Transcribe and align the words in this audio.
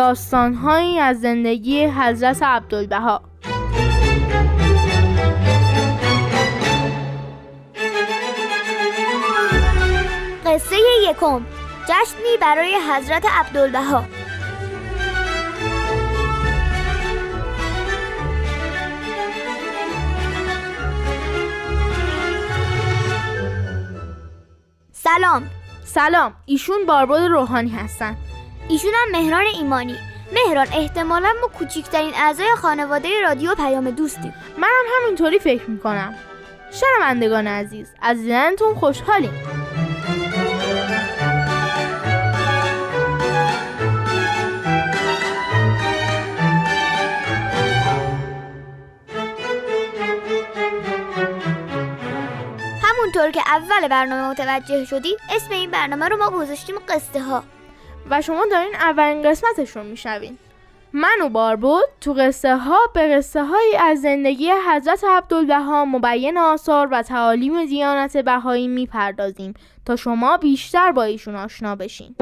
داستانهایی 0.00 0.98
از 0.98 1.20
زندگی 1.20 1.86
حضرت 1.86 2.42
عبدالبها. 2.42 3.22
قصه 10.46 10.76
یکم 11.10 11.46
جشنی 11.88 12.36
برای 12.40 12.76
حضرت 12.90 13.26
عبدالبها. 13.26 14.04
سلام. 24.92 25.50
سلام 25.84 26.34
ایشون 26.46 26.86
باربود 26.86 27.20
روحانی 27.20 27.70
هستن. 27.70 28.16
ایشون 28.70 28.92
هم 28.94 29.20
مهران 29.20 29.44
ایمانی. 29.54 29.96
مهران 30.32 30.66
احتمالا 30.72 31.32
ما 31.40 31.48
کوچکترین 31.58 32.14
اعضای 32.14 32.54
خانواده 32.56 33.20
رادیو 33.20 33.54
پیام 33.54 33.90
دوستیم. 33.90 34.34
منم 34.58 34.84
همینطوری 34.96 35.38
فکر 35.38 35.70
می‌کنم. 35.70 36.14
شنوندگان 36.72 37.46
عزیز 37.46 37.92
از 38.02 38.18
دیدنتون 38.18 38.74
خوشحالیم. 38.74 39.32
همونطور 52.82 53.30
که 53.30 53.40
اول 53.46 53.88
برنامه 53.88 54.30
متوجه 54.30 54.84
شدید 54.84 55.18
اسم 55.36 55.52
این 55.52 55.70
برنامه 55.70 56.08
رو 56.08 56.16
ما 56.16 56.30
گذاشتیم 56.30 56.76
قصه 56.88 57.22
ها 57.22 57.44
و 58.10 58.22
شما 58.22 58.46
دارین 58.50 58.74
اولین 58.74 59.22
قسمتش 59.22 59.76
رو 59.76 59.82
میشنوین. 59.82 60.38
من 60.92 61.16
و 61.22 61.28
باربود 61.28 61.84
تو 62.00 62.12
قصه 62.12 62.56
ها 62.56 62.78
به 62.94 63.16
قصه 63.16 63.44
هایی 63.44 63.76
از 63.76 64.00
زندگی 64.00 64.50
حضرت 64.70 65.04
عبدالبها 65.04 65.84
مبین 65.84 66.38
آثار 66.38 66.88
و 66.92 67.02
تعالیم 67.02 67.64
دیانت 67.64 68.16
بهایی 68.16 68.68
می‌پردازیم 68.68 69.54
تا 69.86 69.96
شما 69.96 70.36
بیشتر 70.36 70.92
با 70.92 71.02
ایشون 71.02 71.36
آشنا 71.36 71.76
بشین. 71.76 72.14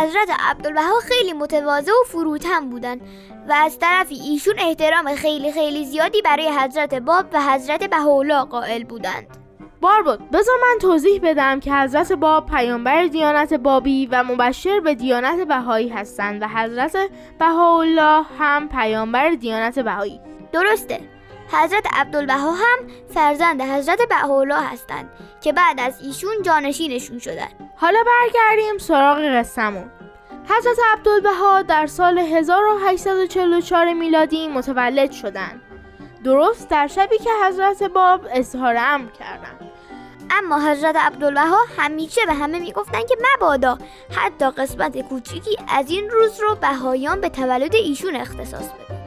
حضرت 0.00 0.28
عبدالبها 0.50 1.00
خیلی 1.00 1.32
متواضع 1.32 1.92
و 1.92 2.04
فروتن 2.06 2.70
بودن 2.70 3.00
و 3.48 3.52
از 3.52 3.78
طرفی 3.78 4.14
ایشون 4.14 4.54
احترام 4.58 5.14
خیلی 5.14 5.52
خیلی 5.52 5.84
زیادی 5.84 6.22
برای 6.22 6.48
حضرت 6.58 6.94
باب 6.94 7.26
و 7.32 7.40
حضرت 7.42 7.90
بهاءالله 7.90 8.44
قائل 8.44 8.84
بودند. 8.84 9.26
باربود 9.80 10.30
بذار 10.30 10.54
من 10.62 10.78
توضیح 10.80 11.20
بدم 11.22 11.60
که 11.60 11.74
حضرت 11.74 12.12
باب 12.12 12.46
پیامبر 12.46 13.06
دیانت 13.06 13.54
بابی 13.54 14.06
و 14.06 14.24
مبشر 14.24 14.80
به 14.80 14.94
دیانت 14.94 15.48
بهایی 15.48 15.88
هستند 15.88 16.42
و 16.42 16.48
حضرت 16.48 16.96
بهاءالله 17.38 18.22
هم 18.38 18.68
پیامبر 18.68 19.30
دیانت 19.30 19.78
بهایی. 19.78 20.20
درسته. 20.52 21.19
حضرت 21.52 21.86
عبدالبها 21.92 22.52
هم 22.52 22.78
فرزند 23.14 23.62
حضرت 23.62 23.98
بهاءالله 24.08 24.62
هستند 24.62 25.10
که 25.40 25.52
بعد 25.52 25.80
از 25.80 26.00
ایشون 26.02 26.42
جانشینشون 26.42 27.18
شدن. 27.18 27.48
حالا 27.76 27.98
برگردیم 28.06 28.78
سراغ 28.78 29.18
قصهمون. 29.18 29.90
حضرت 30.44 30.76
عبدالبها 30.92 31.62
در 31.62 31.86
سال 31.86 32.18
1844 32.18 33.92
میلادی 33.92 34.48
متولد 34.48 35.12
شدند. 35.12 35.60
درست 36.24 36.68
در 36.68 36.86
شبی 36.86 37.18
که 37.18 37.30
حضرت 37.46 37.82
باب 37.82 38.26
اظهار 38.32 38.76
امر 38.78 39.10
کردند. 39.10 39.70
اما 40.30 40.70
حضرت 40.70 40.96
عبدالبها 40.96 41.58
همیشه 41.78 42.20
به 42.26 42.34
همه 42.34 42.58
می‌گفتن 42.58 43.00
که 43.08 43.16
مبادا 43.36 43.78
حتی 44.16 44.50
قسمت 44.50 45.00
کوچیکی 45.00 45.56
از 45.68 45.90
این 45.90 46.10
روز 46.10 46.40
رو 46.40 46.54
بهایان 46.54 47.20
به 47.20 47.28
تولد 47.28 47.74
ایشون 47.74 48.16
اختصاص 48.16 48.68
بدن. 48.68 48.99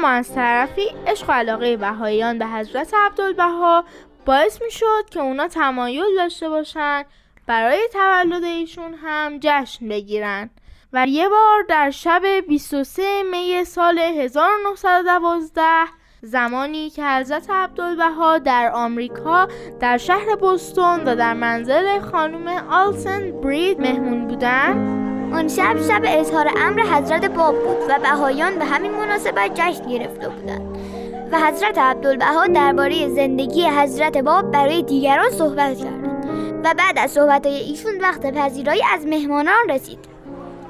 اما 0.00 0.08
از 0.08 0.34
طرفی 0.34 0.82
عشق 1.06 1.28
و 1.28 1.32
علاقه 1.32 1.76
بهاییان 1.76 2.38
به 2.38 2.46
حضرت 2.46 2.94
عبدالبها 2.94 3.84
باعث 4.26 4.62
می 4.62 4.70
شد 4.70 5.10
که 5.10 5.20
اونا 5.20 5.48
تمایل 5.48 6.16
داشته 6.16 6.48
باشن 6.48 7.04
برای 7.46 7.88
تولد 7.92 8.44
ایشون 8.44 8.94
هم 8.94 9.38
جشن 9.40 9.88
بگیرن. 9.88 10.50
و 10.92 11.06
یه 11.06 11.28
بار 11.28 11.62
در 11.68 11.90
شب 11.90 12.22
23 12.48 13.22
می 13.22 13.64
سال 13.64 13.98
1912 13.98 15.62
زمانی 16.22 16.90
که 16.90 17.04
حضرت 17.04 17.50
عبدالبها 17.50 18.38
در 18.38 18.70
آمریکا 18.74 19.48
در 19.80 19.98
شهر 19.98 20.36
بوستون 20.36 21.04
و 21.08 21.14
در 21.14 21.34
منزل 21.34 22.00
خانم 22.00 22.48
آلسن 22.70 23.40
برید 23.40 23.80
مهمون 23.80 24.26
بودن 24.26 25.09
آن 25.32 25.48
شب 25.48 25.76
شب 25.88 26.02
اظهار 26.04 26.50
امر 26.56 26.82
حضرت 26.82 27.24
باب 27.24 27.54
بود 27.54 27.76
و 27.88 27.98
بهایان 28.02 28.58
به 28.58 28.64
همین 28.64 28.92
مناسبت 28.92 29.50
جشن 29.54 29.88
گرفته 29.88 30.28
بودند. 30.28 30.76
و 31.32 31.38
حضرت 31.38 31.78
عبدالبها 31.78 32.46
درباره 32.46 33.08
زندگی 33.08 33.66
حضرت 33.66 34.18
باب 34.18 34.50
برای 34.50 34.82
دیگران 34.82 35.30
صحبت 35.30 35.78
کردند 35.78 36.60
و 36.64 36.74
بعد 36.78 36.98
از 36.98 37.10
صحبت 37.10 37.46
ایشون 37.46 37.92
وقت 38.00 38.34
پذیرایی 38.34 38.82
از 38.94 39.06
مهمانان 39.06 39.68
رسید. 39.68 39.98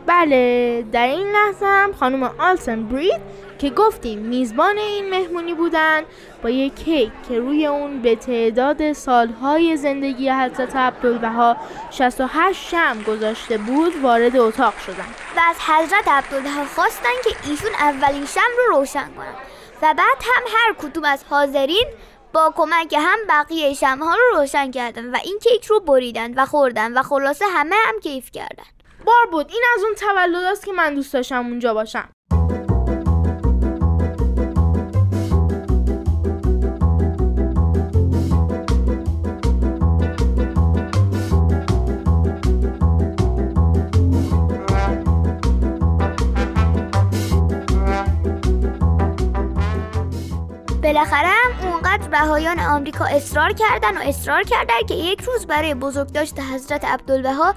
بله 0.06 0.84
در 0.92 1.06
این 1.06 1.26
لحظه 1.26 1.66
هم 1.66 1.92
خانم 1.92 2.30
آلسن 2.38 2.82
برید 2.82 3.20
که 3.60 3.70
گفتیم 3.70 4.18
میزبان 4.18 4.78
این 4.78 5.10
مهمونی 5.10 5.54
بودن 5.54 6.02
با 6.42 6.50
یک 6.50 6.74
کیک 6.74 7.12
که 7.28 7.38
روی 7.38 7.66
اون 7.66 8.02
به 8.02 8.16
تعداد 8.16 8.92
سالهای 8.92 9.76
زندگی 9.76 10.30
حضرت 10.30 10.76
عبدالبها 10.76 11.56
68 11.90 12.68
شم 12.68 13.02
گذاشته 13.06 13.58
بود 13.58 13.96
وارد 14.02 14.36
اتاق 14.36 14.78
شدن. 14.78 15.06
و 15.36 15.40
از 15.50 15.56
حضرت 15.60 16.08
عبدالبها 16.08 16.64
خواستن 16.64 17.08
که 17.24 17.50
ایشون 17.50 17.70
اولین 17.80 18.26
شم 18.26 18.40
رو 18.58 18.76
روشن 18.76 19.08
کنن. 19.16 19.34
و 19.82 19.94
بعد 19.94 20.18
هم 20.20 20.42
هر 20.56 20.72
کدوم 20.72 21.04
از 21.04 21.24
حاضرین 21.30 21.86
با 22.32 22.54
کمک 22.56 22.94
هم 22.98 23.18
بقیه 23.28 23.74
شمها 23.74 24.14
رو 24.14 24.38
روشن 24.38 24.70
کردن 24.70 25.10
و 25.10 25.18
این 25.24 25.38
کیک 25.38 25.64
رو 25.64 25.80
بریدن 25.80 26.34
و 26.34 26.46
خوردن 26.46 26.98
و 26.98 27.02
خلاصه 27.02 27.44
همه 27.54 27.76
هم 27.86 28.00
کیف 28.00 28.30
کردن. 28.30 28.64
بار 29.04 29.26
بود 29.30 29.50
این 29.50 29.62
از 29.76 29.84
اون 29.84 29.94
تولد 29.94 30.44
است 30.44 30.66
که 30.66 30.72
من 30.72 30.94
دوست 30.94 31.12
داشتم 31.12 31.46
اونجا 31.46 31.74
باشم. 31.74 32.08
بالاخره 50.82 51.28
هم 51.28 51.68
اونقدر 51.72 52.08
بهایان 52.08 52.60
آمریکا 52.60 53.04
اصرار 53.04 53.52
کردن 53.52 53.98
و 53.98 54.00
اصرار 54.00 54.42
کردن 54.42 54.86
که 54.88 54.94
یک 54.94 55.22
روز 55.22 55.46
برای 55.46 55.74
بزرگداشت 55.74 56.40
حضرت 56.40 56.84
عبدالبها 56.84 57.54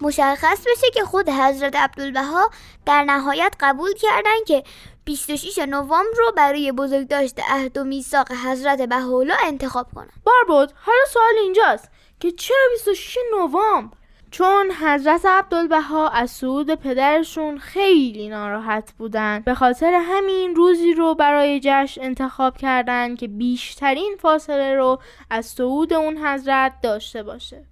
مشخص 0.00 0.60
بشه 0.60 0.90
که 0.94 1.04
خود 1.04 1.28
حضرت 1.28 1.76
عبدالبها 1.76 2.50
در 2.86 3.04
نهایت 3.04 3.54
قبول 3.60 3.92
کردن 3.94 4.44
که 4.46 4.62
26 5.04 5.58
نوامبر 5.58 6.18
رو 6.18 6.32
برای 6.36 6.72
بزرگداشت 6.72 7.40
عهد 7.48 7.78
و 7.78 7.84
میثاق 7.84 8.32
حضرت 8.32 8.82
بهاءالله 8.82 9.36
انتخاب 9.44 9.86
کنن. 9.94 10.10
باربود 10.24 10.72
حالا 10.74 11.04
سوال 11.12 11.34
اینجاست 11.42 11.90
که 12.20 12.30
چرا 12.30 12.68
26 12.72 13.18
نوامبر؟ 13.32 13.96
چون 14.32 14.70
حضرت 14.80 15.26
عبدالبها 15.26 16.08
از 16.08 16.30
صعود 16.30 16.74
پدرشون 16.74 17.58
خیلی 17.58 18.28
ناراحت 18.28 18.92
بودن. 18.98 19.40
به 19.40 19.54
خاطر 19.54 20.00
همین 20.04 20.54
روزی 20.54 20.94
رو 20.94 21.14
برای 21.14 21.60
جشن 21.62 22.02
انتخاب 22.02 22.56
کردن 22.56 23.14
که 23.16 23.28
بیشترین 23.28 24.16
فاصله 24.18 24.74
رو 24.74 25.00
از 25.30 25.46
صعود 25.46 25.92
اون 25.92 26.18
حضرت 26.18 26.72
داشته 26.82 27.22
باشه. 27.22 27.64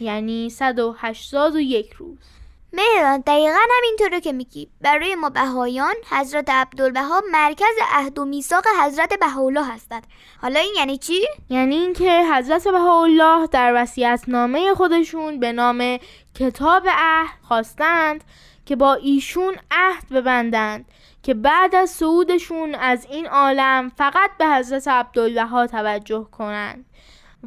یعنی 0.00 0.50
181 0.50 1.92
روز. 1.92 2.18
مهران 2.76 3.20
دقیقا 3.20 3.58
همینطوره 3.78 4.20
که 4.20 4.32
میگی. 4.32 4.68
برای 4.80 5.14
ما 5.14 5.30
بهایان 5.30 5.94
حضرت 6.10 6.50
عبدالبها 6.50 7.22
مرکز 7.32 7.76
عهد 7.92 8.18
و 8.18 8.24
میثاق 8.24 8.64
حضرت 8.82 9.18
بهاءالله 9.20 9.64
هستند. 9.72 10.06
حالا 10.42 10.60
این 10.60 10.74
یعنی 10.76 10.98
چی؟ 10.98 11.26
یعنی 11.50 11.76
اینکه 11.76 12.24
حضرت 12.34 12.68
بهاءالله 12.68 13.46
در 13.46 13.86
نامه 14.28 14.74
خودشون 14.74 15.40
به 15.40 15.52
نام 15.52 15.98
کتاب 16.34 16.82
عهد 16.88 17.38
خواستند 17.42 18.24
که 18.66 18.76
با 18.76 18.94
ایشون 18.94 19.56
عهد 19.70 20.08
ببندند 20.08 20.84
که 21.22 21.34
بعد 21.34 21.74
از 21.74 21.90
صعودشون 21.90 22.74
از 22.74 23.06
این 23.10 23.26
عالم 23.26 23.92
فقط 23.96 24.30
به 24.38 24.46
حضرت 24.46 24.88
عبدالبها 24.88 25.66
توجه 25.66 26.26
کنند. 26.32 26.84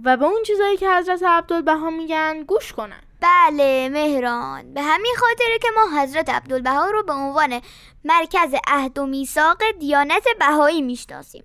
و 0.04 0.18
به 0.18 0.26
اون 0.26 0.44
چیزایی 0.44 0.78
که 0.78 0.90
حضرت 0.90 1.24
عبدالبها 1.24 1.90
میگن 1.90 2.44
گوش 2.44 2.74
کنند. 2.74 3.07
بله 3.22 3.90
مهران. 3.90 4.74
به 4.74 4.82
همین 4.82 5.16
خاطره 5.18 5.60
که 5.62 5.68
ما 5.76 6.02
حضرت 6.02 6.30
عبدالبها 6.30 6.86
رو 6.90 7.04
به 7.04 7.14
عنوان 7.14 7.62
مرکز 8.04 8.56
عهد 8.68 8.98
و 8.98 9.06
میثاق 9.06 9.58
دیانت 9.80 10.26
بهایی 10.40 10.82
می‌شناسیم. 10.82 11.44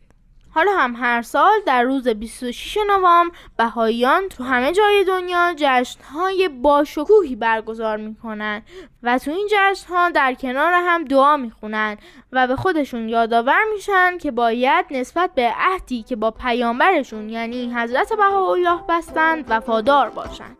حالا 0.55 0.73
هم 0.73 0.95
هر 0.97 1.23
سال 1.23 1.61
در 1.67 1.83
روز 1.83 2.09
26 2.09 2.79
نوامبر 2.89 3.37
بهاییان 3.59 4.29
تو 4.29 4.45
همه 4.45 4.73
جای 4.73 5.05
دنیا 5.05 5.55
جشنهای 5.57 6.49
باشکوهی 6.49 7.37
برگزار 7.37 7.97
می‌کنن 7.97 8.63
و 9.03 9.19
تو 9.19 9.31
این 9.31 9.49
جشنها 9.51 10.11
در 10.11 10.35
کنار 10.35 10.73
هم 10.73 11.05
دعا 11.05 11.37
می‌خونن 11.37 11.97
و 12.33 12.47
به 12.47 12.57
خودشون 12.57 13.09
یادآور 13.09 13.65
میشن 13.75 14.19
که 14.19 14.31
باید 14.31 14.87
نسبت 14.91 15.31
به 15.35 15.53
عهدی 15.57 16.03
که 16.03 16.17
با 16.17 16.31
پیامبرشون 16.31 17.29
یعنی 17.29 17.75
حضرت 17.75 18.13
بهاءالله 18.13 18.81
بستند 18.89 19.45
وفادار 19.49 20.11
باشند 20.11 20.57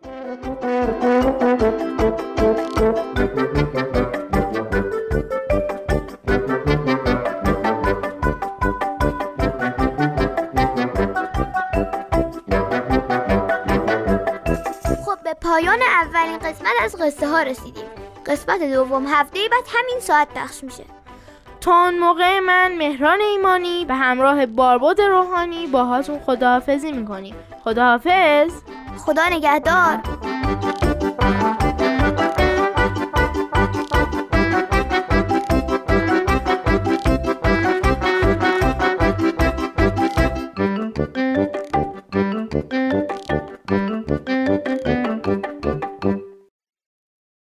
پایان 15.41 15.81
اولین 16.03 16.39
قسمت 16.39 16.73
از 16.85 16.97
قصه 16.97 17.29
ها 17.29 17.43
رسیدیم. 17.43 17.85
قسمت 18.27 18.63
دوم 18.63 19.07
هفته 19.07 19.39
بعد 19.51 19.65
همین 19.75 20.01
ساعت 20.01 20.29
پخش 20.35 20.65
میشه. 20.65 20.85
تا 21.61 21.85
اون 21.85 21.99
موقع 21.99 22.41
من 22.41 22.73
مهران 22.79 23.21
ایمانی 23.21 23.85
به 23.85 23.95
همراه 23.95 24.47
باربود 24.47 25.01
روحانی 25.01 25.67
باهاتون 25.67 26.19
خداحافظی 26.27 26.93
می‌کنیم. 26.93 27.35
خداحافظ. 27.65 28.53
خدا 29.07 29.29
نگهدار. 29.29 30.01